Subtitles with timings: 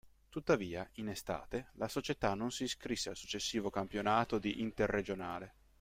[0.31, 5.53] Tuttavia, in estate, la società non si iscrisse al successivo campionato di Interregionale.